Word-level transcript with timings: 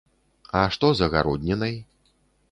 А 0.61 0.61
што 0.75 0.89
з 0.99 1.05
агароднінай? 1.07 1.77